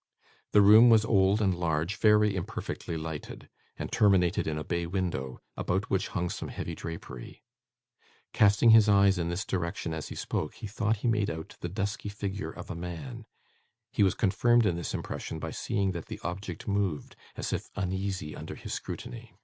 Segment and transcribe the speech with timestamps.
[0.51, 5.41] The room was old and large, very imperfectly lighted, and terminated in a bay window,
[5.55, 7.43] about which hung some heavy drapery.
[8.33, 11.69] Casting his eyes in this direction as he spoke, he thought he made out the
[11.69, 13.25] dusky figure of a man.
[13.91, 18.35] He was confirmed in this impression by seeing that the object moved, as if uneasy
[18.35, 19.35] under his scrutiny.